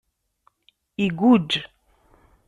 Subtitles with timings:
[1.05, 1.53] Igujj.